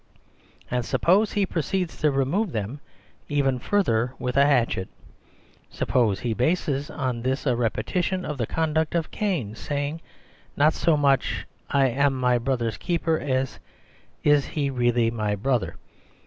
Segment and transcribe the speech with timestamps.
[0.71, 2.79] And suppose he proceeds to remove them
[3.29, 4.89] even further with a hatchet;
[5.69, 10.01] suppose he bases on this a repetition of the conduct of Cain, saying
[10.57, 13.59] not so much "Am I my brother's keeper?" as
[14.23, 15.75] "Is he really my brother?"